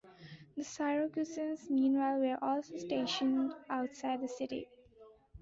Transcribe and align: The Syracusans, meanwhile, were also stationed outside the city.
The 0.57 0.63
Syracusans, 0.63 1.69
meanwhile, 1.69 2.17
were 2.17 2.39
also 2.41 2.75
stationed 2.75 3.53
outside 3.69 4.21
the 4.23 4.27
city. 4.27 4.67